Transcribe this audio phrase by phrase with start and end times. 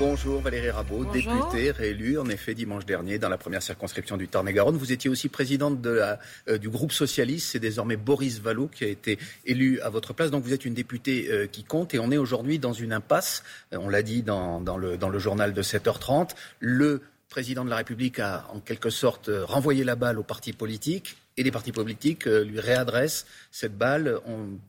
[0.00, 4.78] Bonjour Valérie Rabault, députée réélue en effet dimanche dernier dans la première circonscription du Tarn-et-Garonne.
[4.78, 6.18] Vous étiez aussi présidente de la,
[6.48, 7.50] euh, du groupe socialiste.
[7.50, 10.30] C'est désormais Boris Vallot qui a été élu à votre place.
[10.30, 13.44] Donc vous êtes une députée euh, qui compte et on est aujourd'hui dans une impasse.
[13.74, 16.30] Euh, on l'a dit dans, dans, le, dans le journal de 7h30.
[16.60, 21.18] Le président de la République a en quelque sorte renvoyé la balle aux partis politiques
[21.36, 24.18] et les partis politiques lui réadressent cette balle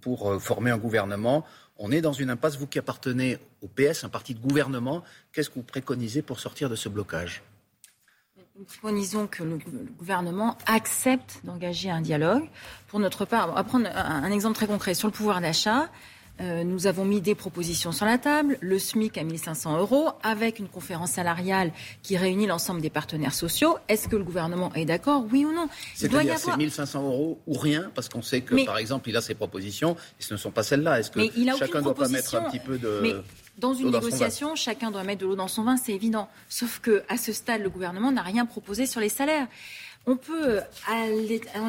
[0.01, 1.45] pour former un gouvernement
[1.81, 2.57] on est dans une impasse.
[2.57, 6.69] Vous qui appartenez au PS, un parti de gouvernement, qu'est-ce que vous préconisez pour sortir
[6.69, 7.43] de ce blocage?
[8.57, 9.57] Nous préconisons que le
[9.97, 12.47] gouvernement accepte d'engager un dialogue.
[12.87, 15.89] Pour notre part, on va prendre un exemple très concret sur le pouvoir d'achat.
[16.39, 20.59] Euh, nous avons mis des propositions sur la table, le SMIC à 1500 euros, avec
[20.59, 21.71] une conférence salariale
[22.01, 23.77] qui réunit l'ensemble des partenaires sociaux.
[23.87, 25.67] Est-ce que le gouvernement est d'accord, oui ou non?
[25.95, 29.35] C'est-à-dire c'est 1500 euros ou rien, parce qu'on sait que, par exemple, il a ses
[29.35, 30.99] propositions, et ce ne sont pas celles-là.
[30.99, 31.21] Est-ce que
[31.57, 33.21] chacun ne doit pas mettre un petit peu de...
[33.57, 36.29] Dans une négociation, chacun doit mettre de l'eau dans son vin, c'est évident.
[36.49, 39.47] Sauf que, à ce stade, le gouvernement n'a rien proposé sur les salaires.
[40.07, 40.61] On peut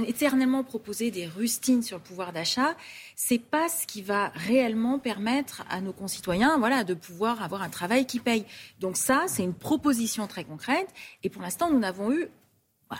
[0.07, 2.75] éternellement proposer des rustines sur le pouvoir d'achat.
[3.15, 7.69] C'est pas ce qui va réellement permettre à nos concitoyens, voilà, de pouvoir avoir un
[7.69, 8.47] travail qui paye.
[8.81, 10.89] Donc ça, c'est une proposition très concrète.
[11.23, 12.29] Et pour l'instant, nous n'avons eu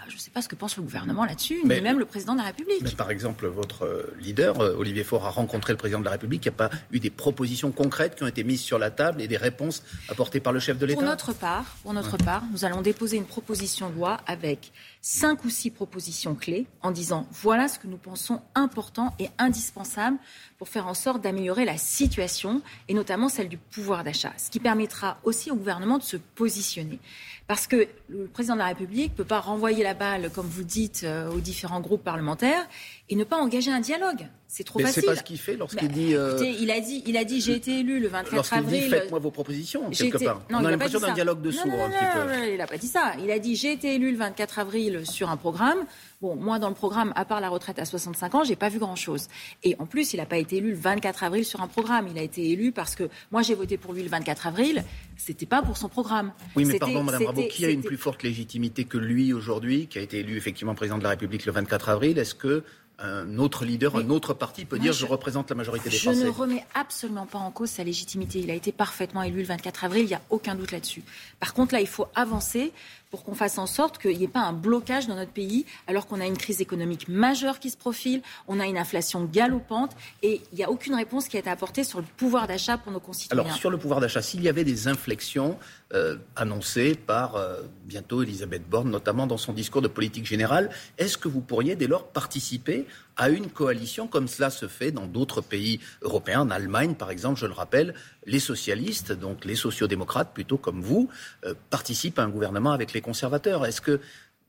[0.09, 2.39] je ne sais pas ce que pense le gouvernement là-dessus, ni même le président de
[2.39, 2.83] la République.
[2.83, 6.13] Mais par exemple, votre euh, leader, euh, Olivier Faure, a rencontré le président de la
[6.13, 6.45] République.
[6.45, 9.21] Il n'y a pas eu des propositions concrètes qui ont été mises sur la table
[9.21, 11.01] et des réponses apportées par le chef de l'État?
[11.01, 15.45] Pour notre part, pour notre part, nous allons déposer une proposition de loi avec cinq
[15.45, 20.17] ou six propositions clés en disant voilà ce que nous pensons important et indispensable
[20.59, 24.61] pour faire en sorte d'améliorer la situation et notamment celle du pouvoir d'achat, ce qui
[24.61, 27.01] permettra aussi au gouvernement de se positionner.
[27.49, 30.65] Parce que le président de la République ne peut pas renvoyer la balle, comme vous
[30.65, 32.67] dites, euh, aux différents groupes parlementaires
[33.09, 34.29] et ne pas engager un dialogue.
[34.55, 34.97] C'est trop facile.
[34.97, 36.15] Mais c'est pas ce qu'il fait lorsqu'il dit.
[36.15, 38.83] Euh, il a dit, il a dit, j'ai été élu le 24 avril.
[38.83, 40.43] Dit, faites-moi vos propositions quelque part.
[40.51, 42.53] Non, On a l'impression d'un dialogue de sourds un petit peu.
[42.53, 43.15] il n'a pas dit ça.
[43.25, 45.79] Il a dit, j'ai été élu le 24 avril sur un programme.
[46.21, 48.79] Bon, moi, dans le programme, à part la retraite à 65 ans, j'ai pas vu
[48.79, 49.29] grand-chose.
[49.63, 52.09] Et en plus, il n'a pas été élu le 24 avril sur un programme.
[52.09, 54.85] Il a été élu parce que moi, j'ai voté pour lui le 24 avril.
[55.17, 56.31] C'était pas pour son programme.
[56.57, 59.99] Oui, mais pardon, Madame Bravo, qui a une plus forte légitimité que lui aujourd'hui, qui
[59.99, 62.19] a été élu effectivement président de la République le 24 avril?
[62.19, 62.63] Est-ce que
[63.03, 66.21] un autre leader, un autre parti peut dire je, représente la majorité des Français.
[66.21, 68.39] Je ne remets absolument pas en cause sa légitimité.
[68.39, 71.03] Il a été parfaitement élu le 24 avril, il n'y a aucun doute là-dessus.
[71.41, 72.73] Par contre, là, il faut avancer
[73.13, 76.07] pour qu'on fasse en sorte qu'il n'y ait pas un blocage dans notre pays, alors
[76.07, 79.91] qu'on a une crise économique majeure qui se profile, on a une inflation galopante,
[80.23, 82.91] et il n'y a aucune réponse qui a été apportée sur le pouvoir d'achat pour
[82.91, 83.45] nos concitoyens.
[83.45, 85.59] Alors, sur le pouvoir d'achat, s'il y avait des inflexions
[85.95, 91.19] euh, annoncées par euh, bientôt Elisabeth Borne, notamment dans son discours de politique générale, est-ce
[91.19, 92.87] que vous pourriez dès lors participer
[93.17, 97.39] à une coalition comme cela se fait dans d'autres pays européens, en Allemagne par exemple,
[97.39, 97.95] je le rappelle,
[98.27, 101.09] les socialistes, donc les sociodémocrates plutôt comme vous,
[101.45, 103.67] euh, participent à un gouvernement avec les conservateurs?
[103.67, 104.01] Est-ce que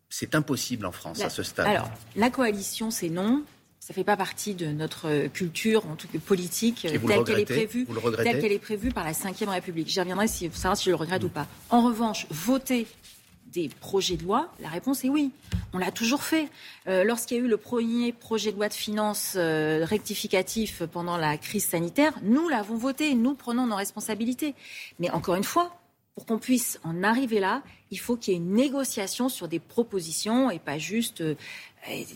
[0.10, 1.68] c'est impossible en France à ce stade?
[1.68, 3.44] Alors, la coalition, c'est non.
[3.84, 7.44] Ça ne fait pas partie de notre culture, en tout cas politique, telle qu'elle est
[7.44, 7.86] prévue,
[8.24, 9.90] telle qu'elle est prévue par la Ve République.
[9.90, 11.48] J'y reviendrai si, savoir si je le regrette ou pas.
[11.70, 12.88] En revanche, voter
[13.52, 15.32] des projets de loi La réponse est oui.
[15.74, 16.48] On l'a toujours fait.
[16.88, 21.18] Euh, lorsqu'il y a eu le premier projet de loi de finances euh, rectificatif pendant
[21.18, 24.56] la crise sanitaire, nous l'avons voté, nous prenons nos responsabilités.
[25.00, 25.78] Mais encore une fois,
[26.16, 29.60] pour qu'on puisse en arriver là, il faut qu'il y ait une négociation sur des
[29.60, 31.36] propositions et pas juste euh,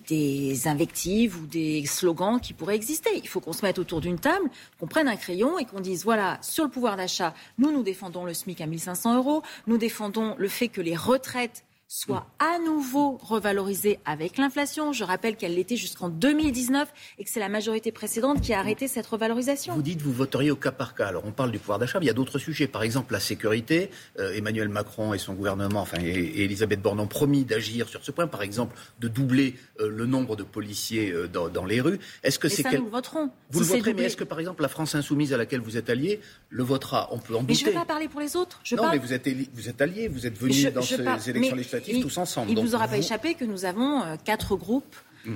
[0.08, 3.10] des invectives ou des slogans qui pourraient exister.
[3.16, 6.04] Il faut qu'on se mette autour d'une table, qu'on prenne un crayon et qu'on dise
[6.04, 10.36] voilà, sur le pouvoir d'achat, nous, nous défendons le SMIC à 1500 euros, nous défendons
[10.38, 14.92] le fait que les retraites soit à nouveau revalorisée avec l'inflation.
[14.92, 18.90] Je rappelle qu'elle l'était jusqu'en 2019 et que c'est la majorité précédente qui a arrêté
[18.90, 19.74] cette revalorisation.
[19.74, 21.08] Vous dites vous voteriez au cas par cas.
[21.08, 22.68] Alors on parle du pouvoir d'achat, mais il y a d'autres sujets.
[22.68, 23.90] Par exemple la sécurité.
[24.20, 28.12] Euh, Emmanuel Macron et son gouvernement, enfin et, Elisabeth Borne ont promis d'agir sur ce
[28.12, 28.28] point.
[28.28, 32.00] Par exemple de doubler euh, le nombre de policiers euh, dans, les rues.
[32.24, 33.32] Est-ce que c'est ça nous voterons.
[33.50, 35.90] Vous le voterez, mais est-ce que par exemple la France insoumise à laquelle vous êtes
[35.90, 37.08] allié le votera?
[37.12, 37.54] On peut en douter.
[37.54, 38.60] Mais je ne vais pas parler pour les autres.
[38.64, 41.77] Je non, mais vous êtes, vous êtes allié, vous êtes venu dans ces élections législatives
[41.88, 42.52] il, tous ensemble.
[42.52, 44.96] Il ne vous aura pas échappé que nous avons euh, quatre groupes
[45.26, 45.36] hmm.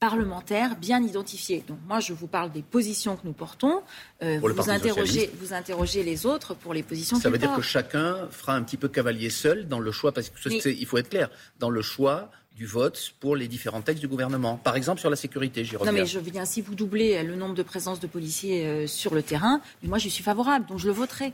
[0.00, 1.64] parlementaires bien identifiés.
[1.66, 3.82] Donc moi, je vous parle des positions que nous portons.
[4.22, 8.28] Euh, vous, interrogez, vous interrogez les autres pour les positions Ça veut dire que chacun
[8.30, 11.70] fera un petit peu cavalier seul dans le choix, parce qu'il faut être clair, dans
[11.70, 14.56] le choix du vote pour les différents textes du gouvernement.
[14.56, 15.92] Par exemple, sur la sécurité, j'y reviens.
[15.92, 19.14] Non, mais je dire, si vous doublez le nombre de présences de policiers euh, sur
[19.14, 21.32] le terrain, moi, je suis favorable, donc je le voterai.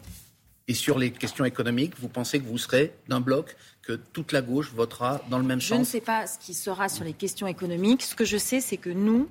[0.68, 4.42] Et sur les questions économiques, vous pensez que vous serez d'un bloc que toute la
[4.42, 7.14] gauche votera dans le même sens Je ne sais pas ce qui sera sur les
[7.14, 8.02] questions économiques.
[8.02, 9.30] Ce que je sais, c'est que nous,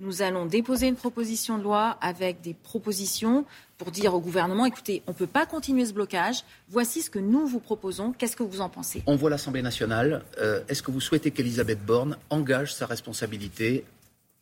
[0.00, 3.44] nous allons déposer une proposition de loi avec des propositions
[3.78, 7.20] pour dire au gouvernement, écoutez, on ne peut pas continuer ce blocage, voici ce que
[7.20, 9.04] nous vous proposons, qu'est-ce que vous en pensez?
[9.06, 13.84] On voit l'Assemblée nationale, euh, est-ce que vous souhaitez qu'Elisabeth Borne engage sa responsabilité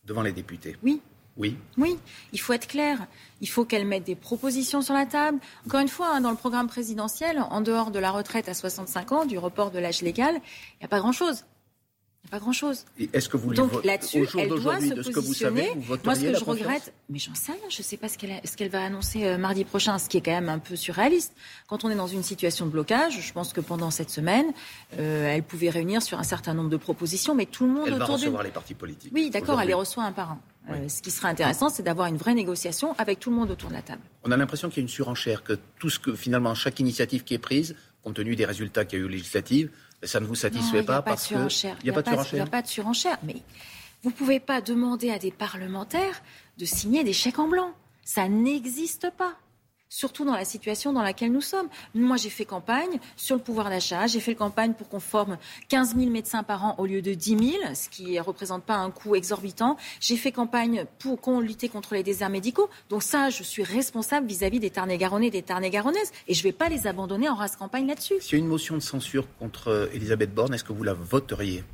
[0.04, 0.76] devant les députés?
[0.82, 1.02] Oui.
[1.37, 1.56] Oui.
[1.79, 1.97] Oui,
[2.32, 3.06] il faut être clair.
[3.41, 5.38] Il faut qu'elle mette des propositions sur la table.
[5.67, 9.12] Encore une fois, hein, dans le programme présidentiel, en dehors de la retraite à 65
[9.12, 11.44] ans, du report de l'âge légal, il n'y a pas grand-chose.
[12.22, 12.84] Il n'y a pas grand-chose.
[13.14, 15.70] Est-ce que vous Donc là-dessus, elle doit se de ce que vous savez,
[16.05, 18.40] Moi, ce que je regrette, mais j'en sais rien, je ne sais pas ce qu'elle
[18.44, 21.34] ce qu'elle va annoncer euh, mardi prochain, ce qui est quand même un peu surréaliste.
[21.67, 24.52] Quand on est dans une situation de blocage, je pense que pendant cette semaine,
[24.99, 27.94] euh, elle pouvait réunir sur un certain nombre de propositions, mais tout le monde elle
[27.94, 29.12] autour va recevoir les partis politiques.
[29.14, 30.40] Oui, d'accord, elle les reçoit un par un.
[30.69, 33.70] Euh, ce qui serait intéressant, c'est d'avoir une vraie négociation avec tout le monde autour
[33.70, 34.02] de la table.
[34.25, 37.25] On a l'impression qu'il y a une surenchère, que tout ce que finalement chaque initiative
[37.25, 39.70] qui est prise, compte tenu des résultats qu'il y a eu législatives,
[40.02, 41.43] ça ne vous satisfait pas, parce qu'il n'y
[41.91, 42.32] a, pas de surenchère.
[42.32, 43.19] Il n'y a pas de surenchère.
[43.23, 43.37] Mais
[44.02, 46.23] vous ne pouvez pas demander à des parlementaires
[46.58, 47.73] de signer des chèques en blanc.
[48.05, 49.37] Ça n'existe pas
[49.90, 51.69] surtout dans la situation dans laquelle nous sommes.
[51.94, 55.37] Moi, j'ai fait campagne sur le pouvoir d'achat, j'ai fait campagne pour qu'on forme
[55.69, 58.76] 15 000 médecins par an au lieu de 10 000, ce qui ne représente pas
[58.76, 59.76] un coût exorbitant.
[60.00, 62.70] J'ai fait campagne pour qu'on lutte contre les déserts médicaux.
[62.88, 66.12] Donc ça, je suis responsable vis-à-vis des Tarn-et-Garonnais et des Tarn-et-Garonnaises.
[66.28, 68.14] Et je ne vais pas les abandonner en race campagne là-dessus.
[68.20, 71.64] S'il y a une motion de censure contre Elisabeth Borne, est-ce que vous la voteriez?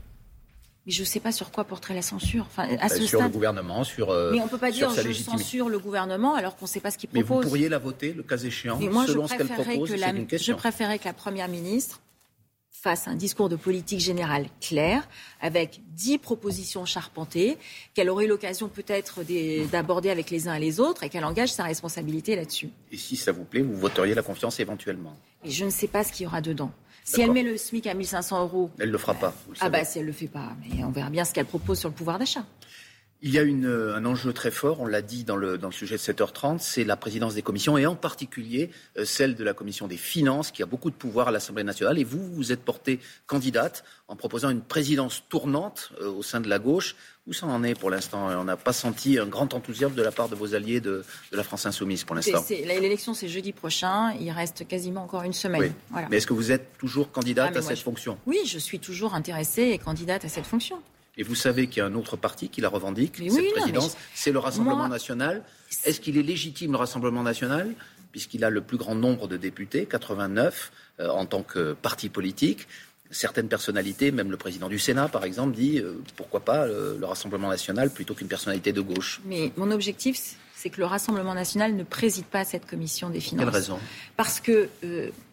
[0.86, 2.46] Mais je ne sais pas sur quoi porterait la censure.
[2.46, 5.12] Enfin, à ce sur le gouvernement, sur euh, Mais on ne peut pas dire je
[5.12, 7.28] censure le gouvernement alors qu'on ne sait pas ce qu'il propose.
[7.28, 10.52] Mais vous pourriez la voter, le cas échéant, selon ce qu'elle propose que la, Je
[10.52, 12.00] préférerais que la Première ministre
[12.70, 15.08] fasse un discours de politique générale clair,
[15.40, 17.56] avec dix propositions charpentées,
[17.94, 19.22] qu'elle aurait l'occasion peut-être
[19.72, 22.68] d'aborder avec les uns et les autres, et qu'elle engage sa responsabilité là-dessus.
[22.92, 26.04] Et si ça vous plaît, vous voteriez la confiance éventuellement Et je ne sais pas
[26.04, 26.70] ce qu'il y aura dedans.
[27.06, 28.70] Si elle met le SMIC à 1500 euros.
[28.80, 29.32] Elle ne le fera pas.
[29.60, 30.50] ah, bah si elle ne le fait pas.
[30.60, 32.44] Mais on verra bien ce qu'elle propose sur le pouvoir d'achat.
[33.26, 35.72] Il y a une, un enjeu très fort, on l'a dit dans le, dans le
[35.72, 39.52] sujet de 7h30, c'est la présidence des commissions et en particulier euh, celle de la
[39.52, 41.98] commission des finances qui a beaucoup de pouvoir à l'Assemblée nationale.
[41.98, 46.48] Et vous, vous êtes portée candidate en proposant une présidence tournante euh, au sein de
[46.48, 46.94] la gauche.
[47.26, 48.28] Où ça en est pour l'instant?
[48.28, 51.36] On n'a pas senti un grand enthousiasme de la part de vos alliés de, de
[51.36, 52.44] la France insoumise pour l'instant.
[52.48, 54.12] L'élection, c'est jeudi prochain.
[54.20, 55.72] Il reste quasiment encore une semaine.
[56.10, 58.18] Mais est-ce que vous êtes toujours candidate ah, à cette fonction?
[58.24, 60.80] Oui, je suis toujours intéressée et candidate à cette fonction.
[61.16, 64.32] Et vous savez qu'il y a un autre parti qui la revendique, cette présidence, c'est
[64.32, 65.42] le Rassemblement national.
[65.84, 67.74] Est-ce qu'il est légitime, le Rassemblement national,
[68.12, 72.68] puisqu'il a le plus grand nombre de députés, 89, euh, en tant que parti politique?
[73.10, 77.06] Certaines personnalités, même le président du Sénat, par exemple, dit euh, pourquoi pas euh, le
[77.06, 79.20] Rassemblement national plutôt qu'une personnalité de gauche?
[79.24, 83.44] Mais mon objectif, c'est que le Rassemblement national ne préside pas cette commission des finances.
[83.44, 83.78] Quelle raison?
[84.16, 84.68] Parce que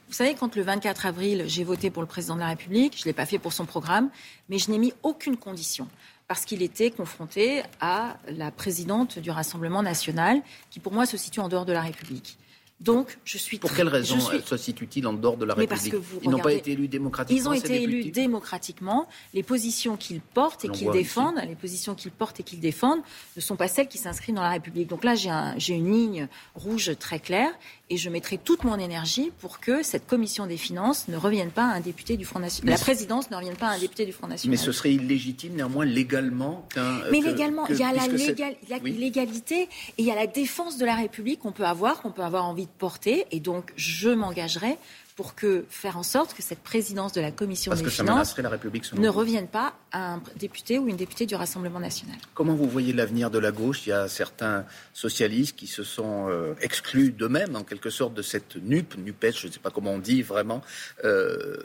[0.07, 3.01] vous savez, quand le 24 avril, j'ai voté pour le président de la République, je
[3.01, 4.09] ne l'ai pas fait pour son programme,
[4.49, 5.87] mais je n'ai mis aucune condition
[6.27, 10.41] parce qu'il était confronté à la présidente du Rassemblement national,
[10.71, 12.37] qui pour moi se situe en dehors de la République.
[12.79, 13.59] Donc, je suis.
[13.59, 16.89] Pour quelle raison se situe-t-il en dehors de la République Ils n'ont pas été élus
[16.89, 17.41] démocratiquement.
[17.41, 19.07] Ils ont été élus démocratiquement.
[19.33, 23.01] Les positions qu'ils portent et qu'ils défendent, les positions qu'ils portent et qu'ils défendent,
[23.35, 24.87] ne sont pas celles qui s'inscrivent dans la République.
[24.89, 27.51] Donc là, j'ai une ligne rouge très claire
[27.93, 31.65] et je mettrai toute mon énergie pour que cette commission des finances ne revienne pas
[31.65, 32.73] à un député du Front National.
[32.73, 34.49] La présidence ne revienne pas à un député du Front National.
[34.49, 37.01] Mais ce serait illégitime néanmoins légalement qu'un.
[37.11, 38.07] Mais légalement, il y a la,
[38.79, 39.69] légalité et
[39.99, 42.65] il y a la défense de la République qu'on peut avoir, qu'on peut avoir envie
[42.65, 43.27] de porter.
[43.29, 44.79] Et donc, je m'engagerai
[45.15, 48.49] pour que faire en sorte que cette présidence de la commission Parce des finances la
[48.49, 52.15] République, ne revienne pas à un député ou une députée du Rassemblement national.
[52.33, 53.85] Comment vous voyez l'avenir de la gauche?
[53.85, 58.21] Il y a certains socialistes qui se sont euh, exclus d'eux-mêmes, en quelque sorte, de
[58.21, 60.61] cette NUP, NUPES, je ne sais pas comment on dit vraiment,
[61.03, 61.57] euh,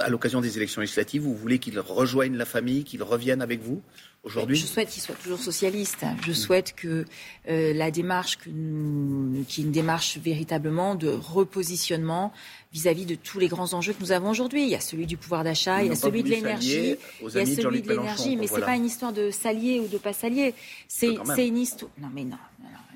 [0.00, 1.22] à l'occasion des élections législatives.
[1.22, 3.82] Vous voulez qu'ils rejoignent la famille, qu'ils reviennent avec vous?
[4.22, 6.04] Aujourd'hui Je souhaite qu'il soit toujours socialiste.
[6.22, 7.04] Je souhaite que
[7.48, 12.32] euh, la démarche, que nous, qui est une démarche véritablement de repositionnement
[12.72, 14.62] vis-à-vis de tous les grands enjeux que nous avons aujourd'hui.
[14.62, 17.38] Il y a celui du pouvoir d'achat, il y a celui de l'énergie, il y
[17.38, 20.12] a celui de l'énergie, mais ce n'est pas une histoire de s'allier ou de pas
[20.12, 20.54] s'allier.
[20.88, 21.90] C'est une histoire.
[21.98, 22.36] Non, mais non.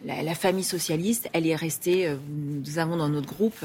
[0.05, 2.07] La, famille socialiste, elle est restée.
[2.07, 3.57] Euh, nous avons dans notre groupe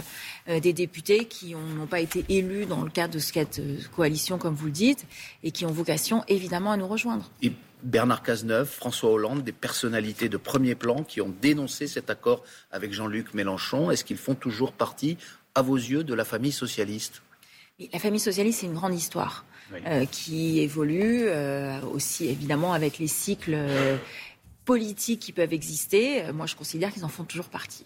[0.48, 4.38] euh, des députés qui n'ont pas été élus dans le cadre de cette euh, coalition,
[4.38, 5.06] comme vous le dites,
[5.44, 7.30] et qui ont vocation évidemment à nous rejoindre.
[7.42, 7.52] Et
[7.84, 12.94] Bernard Cazeneuve, François Hollande, des personnalités de premier plan qui ont dénoncé cet accord avec
[12.94, 13.92] Jean-Luc Mélenchon.
[13.92, 15.18] Est-ce qu'ils font toujours partie
[15.56, 17.22] à vos yeux, de la famille socialiste?
[17.94, 19.46] La famille socialiste, c'est une grande histoire
[19.86, 23.98] euh, qui évolue euh, aussi évidemment avec les cycles euh,
[24.70, 26.32] politiques qui peuvent exister.
[26.32, 27.86] Moi, je considère qu'ils en font toujours partie.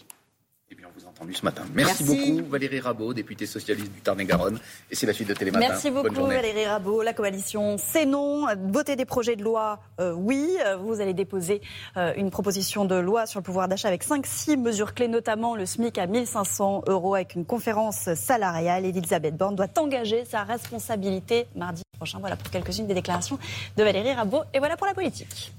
[0.70, 1.64] Eh bien, on vous entendu ce matin.
[1.74, 4.60] Merci, beaucoup Valérie Rabault, députée socialiste du Tarn-et-Garonne.
[4.92, 5.66] Et c'est la suite de Télématin.
[5.66, 7.02] Merci beaucoup Valérie Rabault.
[7.02, 8.48] La coalition, c'est non.
[8.70, 10.58] Voter des projets de loi, euh, oui.
[10.82, 11.62] Vous allez déposer
[11.96, 15.66] euh, une proposition de loi sur le pouvoir d'achat avec 5-6 mesures clés, notamment le
[15.66, 18.84] SMIC à 1500 euros avec une conférence salariale.
[18.84, 22.20] Elisabeth Borne doit engager sa responsabilité mardi prochain.
[22.20, 23.40] Voilà pour quelques-unes des déclarations
[23.78, 24.44] de Valérie Rabault.
[24.54, 25.52] Et voilà pour la politique.